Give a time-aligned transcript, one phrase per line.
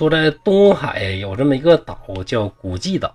[0.00, 3.14] 说在东海有这么一个岛叫古迹岛，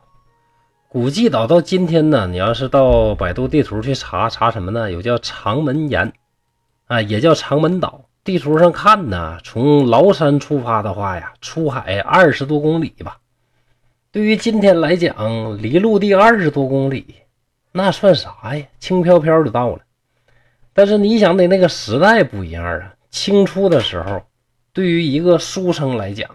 [0.88, 4.92] 古迹岛到今天呢，你要是到百度地图去查查什么呢？
[4.92, 6.14] 有叫长门岩，
[6.86, 8.06] 啊，也叫长门岛。
[8.24, 13.18] 地图上看呢，从崂山出发的话呀，出海二十多公里吧。
[14.12, 17.16] 对于今天来讲，离陆地二十多公里，
[17.72, 18.64] 那算啥呀？
[18.80, 19.80] 轻飘飘就到了。
[20.72, 24.22] 但是你想的那个时代不一样啊，清初的时候，
[24.72, 26.30] 对于一个书生来讲，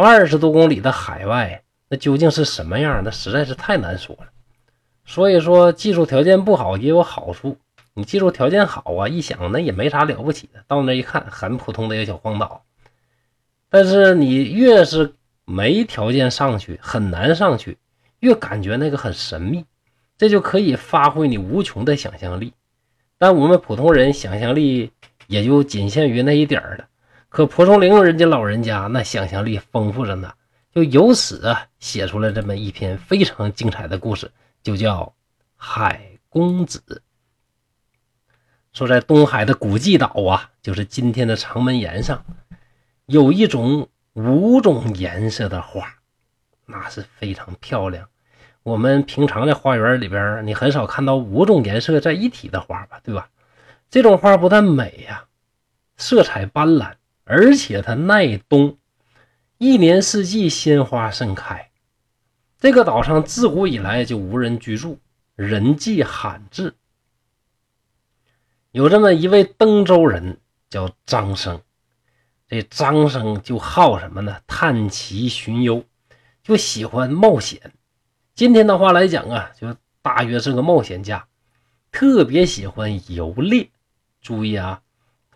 [0.00, 3.02] 二十多公里的海外，那究竟是什么样？
[3.02, 4.28] 那实在是太难说了。
[5.04, 7.56] 所以说，技术条件不好也有好处。
[7.94, 10.62] 你技术条件好啊，一想那也没啥了不起的。
[10.68, 12.62] 到那一看，很普通的一个小荒岛。
[13.68, 17.76] 但是你越是没条件上去，很难上去，
[18.20, 19.64] 越感觉那个很神秘。
[20.16, 22.52] 这就可以发挥你无穷的想象力。
[23.18, 24.92] 但我们普通人想象力
[25.26, 26.84] 也就仅限于那一点了。
[27.28, 30.32] 可蒲松龄人家老人家那想象力丰富着呢，
[30.74, 34.30] 就由此啊写出了这么一篇非常精彩的故事，
[34.62, 35.02] 就叫
[35.56, 36.82] 《海公子》。
[38.72, 42.24] 说在东海的古迹岛啊，就是今天的长门岩上，
[43.06, 45.96] 有一种五种颜色的花，
[46.64, 48.08] 那是非常漂亮。
[48.62, 53.28] 我们平常在花园里边，你很少看到五种颜色在一体的花吧，对吧？
[53.90, 55.24] 这种花不但美呀，
[55.96, 56.94] 色彩斑斓。
[57.28, 58.78] 而且它耐冬，
[59.58, 61.70] 一年四季鲜花盛开。
[62.58, 64.98] 这个岛上自古以来就无人居住，
[65.36, 66.74] 人迹罕至。
[68.70, 70.38] 有这么一位登州人
[70.70, 71.60] 叫张生，
[72.48, 74.40] 这张生就好什么呢？
[74.46, 75.84] 探奇寻幽，
[76.42, 77.74] 就喜欢冒险。
[78.34, 81.28] 今天的话来讲啊，就大约是个冒险家，
[81.92, 83.68] 特别喜欢游猎。
[84.22, 84.82] 注意啊！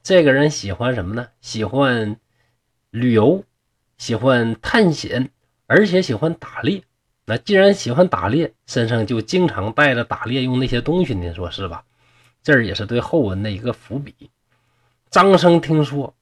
[0.02, 1.28] 这个人喜欢什么呢？
[1.40, 2.16] 喜欢
[2.90, 3.44] 旅游，
[3.98, 5.30] 喜欢探险，
[5.66, 6.82] 而且喜欢打猎。
[7.24, 11.84] 那既然喜欢打猎，身上就经常带着打猎用那些东西，你说是吧？
[12.42, 14.30] 这也是对后文的一个伏笔。
[15.08, 16.16] 张生听说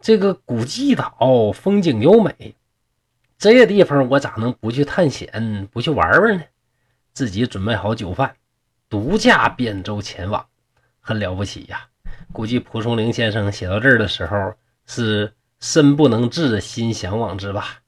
[0.00, 2.54] 这个古迹岛风景优美，
[3.38, 6.44] 这个地方我咋能不去探险、不去玩玩呢？
[7.14, 8.36] 自己准备好酒饭，
[8.90, 10.46] 独驾扁舟前往，
[11.00, 11.86] 很了不起呀！
[12.32, 14.54] 估计蒲松龄先生写到这儿的时候
[14.86, 17.80] 是身不能至，心向往之吧。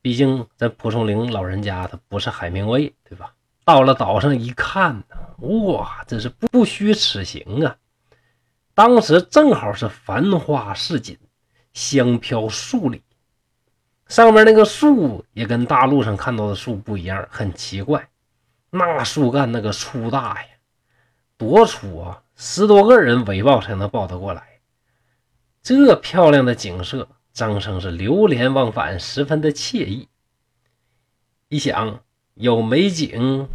[0.00, 3.32] 毕竟这蒲松龄老人家他不是海明威，对吧？
[3.64, 5.02] 到了岛上一看，
[5.38, 7.76] 哇，真是不虚此行啊！
[8.74, 11.16] 当时正好是繁花似锦，
[11.72, 13.02] 香飘数里，
[14.06, 18.06] 上面那个树也跟大陆上看到的树不一样，很奇怪。
[18.68, 20.48] 那树干那个粗大呀，
[21.48, 22.22] 多粗啊！
[22.36, 24.42] 十多个人围抱才能抱得过来。
[25.62, 30.08] 这漂亮的景色，张生是流连忘返，十分的惬意。
[31.48, 32.00] 一想
[32.34, 33.48] 有美景，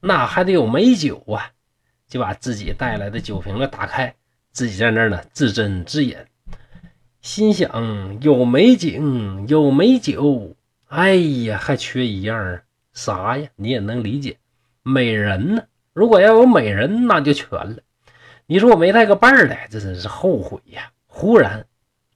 [0.00, 1.50] 那还得有美酒啊，
[2.06, 4.14] 就把自己带来的酒瓶子打开，
[4.52, 6.16] 自己在那儿呢自斟自饮，
[7.22, 10.54] 心想有美景，有美酒，
[10.88, 12.60] 哎呀，还缺一样
[12.92, 13.48] 啥呀？
[13.56, 14.38] 你也能理解，
[14.82, 15.62] 美人呢？
[15.92, 17.76] 如果要有美人，那就全了。
[18.46, 20.90] 你说我没带个伴儿来，这真是后悔呀！
[21.06, 21.66] 忽然，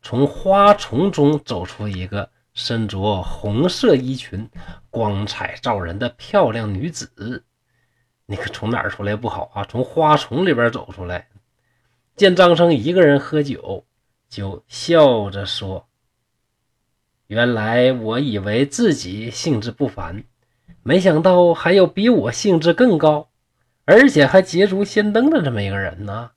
[0.03, 4.49] 从花丛中走出一个身着红色衣裙、
[4.91, 7.45] 光彩照人的漂亮女子。
[8.27, 9.65] 你可从哪儿出来不好啊？
[9.65, 11.29] 从花丛里边走出来，
[12.17, 13.85] 见张生一个人喝酒，
[14.29, 15.87] 就笑着说
[17.27, 20.25] ：“原来我以为自己兴致不凡，
[20.83, 23.29] 没想到还有比我兴致更高。”
[23.87, 26.31] 而且还捷足先登的这么一个人呢？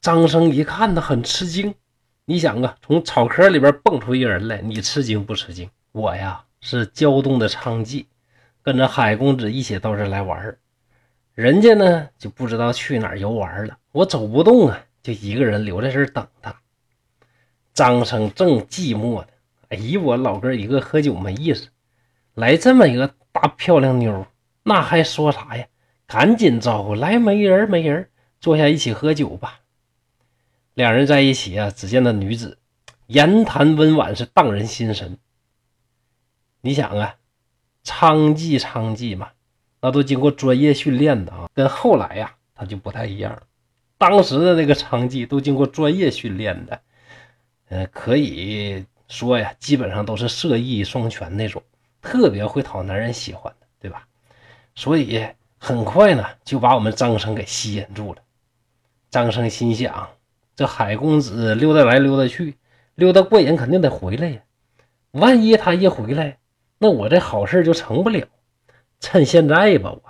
[0.00, 1.74] 张生一看呢，很吃惊。
[2.26, 5.68] 你想啊，从草壳里边蹦出一个人来，你吃惊不吃惊？
[5.92, 8.06] 我呀是胶东的娼妓，
[8.62, 10.56] 跟着海公子一起到这来玩
[11.34, 16.54] 人家呢就不知道去哪儿游玩了，我走不动啊，就一个人留在这儿等他。
[17.72, 19.28] 张生正寂寞呢，
[19.70, 21.68] 哎呦，我老哥一个喝酒没意思，
[22.34, 24.26] 来这么一个大漂亮妞，
[24.62, 25.66] 那还说啥呀？
[26.10, 28.10] 赶紧招呼来，没人，没人，
[28.40, 29.60] 坐下一起喝酒吧。
[30.74, 32.58] 两人在一起啊，只见那女子
[33.06, 35.18] 言谈温婉，是荡人心神。
[36.62, 37.14] 你想啊，
[37.84, 39.30] 娼妓，娼妓嘛，
[39.80, 43.40] 那都经过专业训练的啊，跟后来呀，他就不太一样。
[43.96, 46.80] 当时的那个娼妓都经过专业训练的，
[47.68, 51.62] 呃，可以说呀，基本上都是色艺双全那种，
[52.02, 54.08] 特别会讨男人喜欢的，对吧？
[54.74, 55.24] 所以。
[55.62, 58.22] 很快呢，就把我们张生给吸引住了。
[59.10, 60.08] 张生心想：
[60.56, 62.56] 这海公子溜达来溜达去，
[62.94, 64.40] 溜达过瘾，肯定得回来呀。
[65.10, 66.38] 万一他一回来，
[66.78, 68.26] 那我这好事就成不了。
[69.00, 70.02] 趁现在吧，我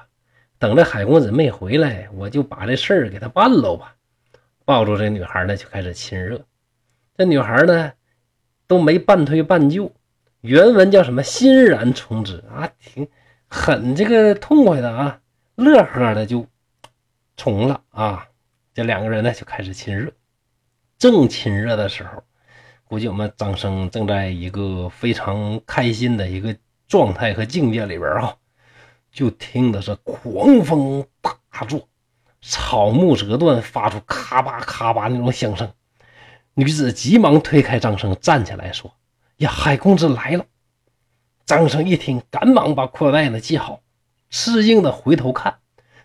[0.58, 3.96] 等着海公子没回来，我就把这事儿给他办了吧。
[4.64, 6.46] 抱住这女孩呢，就开始亲热。
[7.16, 7.92] 这女孩呢，
[8.68, 9.92] 都没半推半就。
[10.42, 11.24] 原文叫什么？
[11.24, 13.08] 欣然从之啊，挺
[13.48, 15.20] 很这个痛快的啊，
[15.60, 16.46] 乐呵的就
[17.36, 18.26] 从了啊。
[18.72, 20.12] 这两个人呢就开始亲热。
[20.98, 22.22] 正亲热的时候，
[22.84, 28.36] 估计我们张生正在一个非常开心的一个状态和境界里边啊，
[29.12, 31.36] 就听的是狂风大
[31.66, 31.88] 作，
[32.40, 35.72] 草木折断，发出咔吧咔吧那种响声。
[36.54, 38.92] 女子急忙推开张生，站起来说。
[39.38, 40.44] 呀，海公子来了！
[41.46, 43.80] 张生一听，赶忙把裤带呢系好，
[44.30, 45.58] 吃惊的回头看，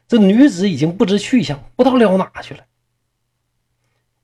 [0.07, 2.65] 这女子已经不知去向，不知道撩哪去了。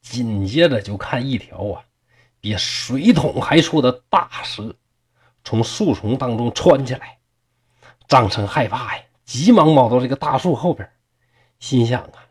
[0.02, 1.86] 紧接着就看一条啊，
[2.40, 4.76] 比水桶还粗的大蛇
[5.44, 7.20] 从树丛当中窜起来。
[8.08, 10.92] 张成害怕呀，急忙猫到这个大树后边，
[11.60, 12.26] 心想啊，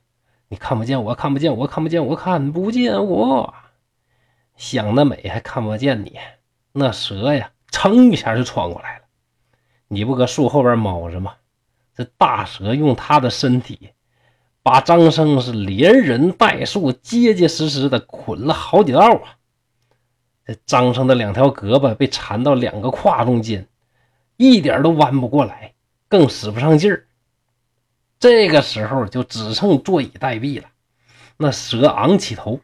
[0.49, 3.55] 你看不见我，看不见我，看不见我，看不见我，
[4.57, 6.19] 想得美，还看不见你。
[6.73, 9.05] 那蛇呀，噌一下就窜过来了。
[9.89, 11.37] 你不搁树后边猫着吗？
[12.01, 13.91] 这大蛇用它的身体
[14.63, 19.37] 把张生是连人带树结结实实的捆了好几道啊！
[20.47, 23.69] 这张生的两条胳膊被缠到两个胯中间，
[24.39, 25.75] 一点都弯不过来，
[26.09, 27.07] 更使不上劲儿。
[28.19, 30.69] 这个时候就只剩坐以待毙了。
[31.37, 32.61] 那蛇昂起头，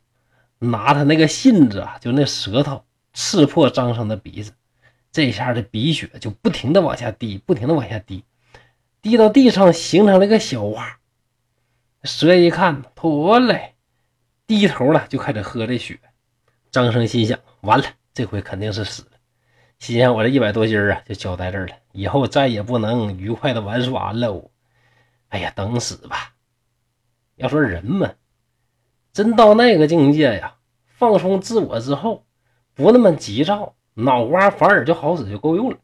[0.59, 2.83] 拿他那个信子啊，就那舌头。
[3.13, 4.53] 刺破张生的鼻子，
[5.13, 8.25] 这下的鼻血就不停的往下滴，不停的往下滴，
[9.07, 10.95] 滴到地上形成了一个小洼。
[12.03, 13.77] 蛇一看，妥嘞，
[14.49, 16.01] 低头了，就开始喝这血。
[16.73, 19.11] 张生心想：完了，这回肯定是死了。
[19.79, 24.51] 心想：我这一百多斤啊，就交在这儿了，以后再也不能愉快的玩耍了。
[25.29, 26.35] 哎呀，等死吧！
[27.37, 28.13] 要说人嘛，
[29.13, 30.57] 真到那个境界呀，
[30.89, 32.25] 放松自我之后。
[32.75, 35.79] 不那么急躁，脑瓜反而就好使，就够用了。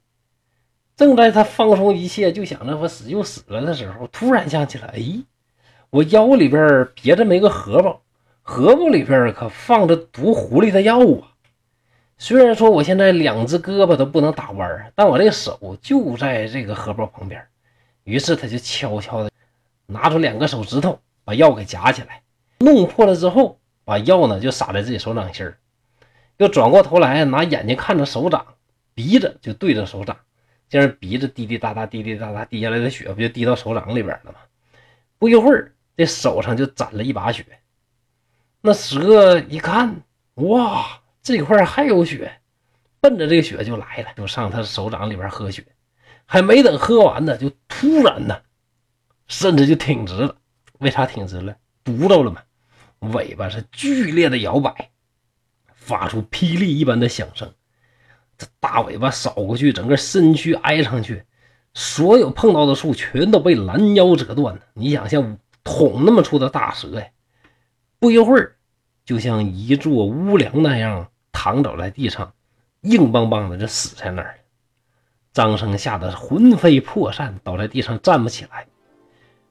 [0.97, 5.25] 正在他放松一切，就想着我死就死了的时候，突然想起来，哎，
[5.91, 8.03] 我腰里边别着没个荷包，
[8.43, 11.33] 荷包里边可放着毒狐狸的药啊。
[12.19, 17.45] 虽然说我现在两只胳膊都不能打弯但我这个手就在这个荷包旁边。
[18.05, 19.31] 于是他就悄悄的
[19.87, 22.23] 拿出两个手指头，把药给夹起来，
[22.59, 25.53] 弄破了之后，把药呢就撒在自己手掌心。
[26.37, 28.47] 又转过头来，拿眼睛看着手掌，
[28.95, 30.17] 鼻子就对着手掌，
[30.73, 34.39] 这样鼻子滴滴答答、滴滴答答滴下来的血，不就滴到手掌里边了吗？
[35.19, 37.45] 不一会儿，这手上就沾了一把血。
[38.63, 40.01] 那蛇一看，
[40.37, 42.41] 哇，这块还有血，
[43.03, 45.63] 奔着这个血就来了，就上他手掌里边喝血。
[46.25, 48.41] 还没等喝完呢，就突然呢，
[49.29, 50.37] 身子就挺直了。
[50.79, 51.55] 为啥挺直了？
[51.85, 52.43] 毒到了吗？
[53.01, 54.89] 尾巴是剧烈的摇摆。
[55.75, 57.53] 发出霹雳一般的响声，
[58.39, 61.25] 这大尾巴扫过去，整个身躯挨上去，
[61.75, 67.07] 所有碰到的树全都被拦腰折断你想像桶那么粗的大蛇呀，
[67.99, 68.57] 不一会儿
[69.05, 72.33] 就像一座屋梁那样躺倒在地上，
[72.83, 74.35] 硬邦邦的就死在那儿了。
[75.33, 78.67] 张生吓得魂飞魄散，倒在地上站不起来。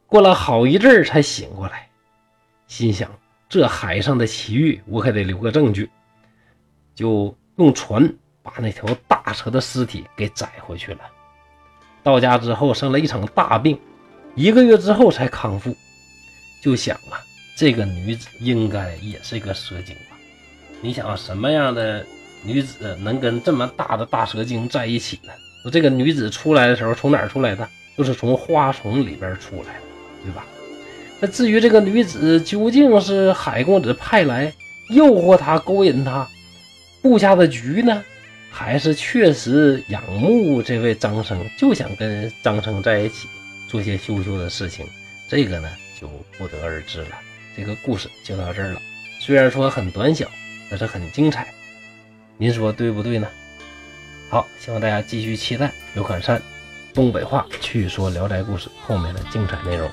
[0.06, 1.90] 过了好一阵儿才醒过来，
[2.68, 3.10] 心想：
[3.50, 5.90] 这海上的奇遇，我可得留个证据。
[6.94, 11.00] 就用船把那条大蛇的尸体给载回去了。
[12.04, 13.80] 到家之后生了一场大病，
[14.36, 15.76] 一个月之后才康复。
[16.64, 17.18] 就想啊，
[17.56, 20.18] 这个女子应该也是一个蛇精吧？
[20.82, 22.06] 你想什么样的
[22.44, 25.32] 女子能跟这么大的大蛇精在一起呢？
[25.64, 27.68] 说这个女子出来的时候从哪儿出来的？
[27.98, 29.82] 就是从花丛里边出来的，
[30.24, 30.46] 对吧？
[31.20, 34.52] 那至于这个女子究竟是海公子派来
[34.90, 36.28] 诱惑她、勾引她？
[37.04, 38.04] 布下的局呢，
[38.52, 43.28] 还是确实仰慕这位张生，就想跟张生在一起
[43.68, 44.86] 做些羞羞的事情，
[45.30, 47.18] 这个呢就不得而知了。
[47.58, 48.82] 这个故事就到这儿了，
[49.20, 50.30] 虽然说很短小，
[50.70, 51.48] 但是很精彩。
[52.38, 53.28] 您说对不对呢？
[54.30, 56.42] 好，希望大家继续期待刘侃山
[56.94, 59.90] 东北话去说《聊斋故事》后面的精彩内容。